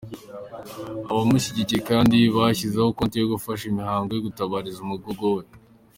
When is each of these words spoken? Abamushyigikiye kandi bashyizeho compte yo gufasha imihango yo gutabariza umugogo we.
Abamushyigikiye 1.11 1.79
kandi 1.89 2.17
bashyizeho 2.35 2.95
compte 2.97 3.15
yo 3.19 3.29
gufasha 3.33 3.63
imihango 3.67 4.09
yo 4.13 4.23
gutabariza 4.27 4.79
umugogo 4.81 5.25
we. 5.35 5.43